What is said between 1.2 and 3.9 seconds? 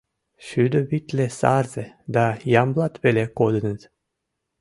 сарзе да Ямблат веле кодыныт.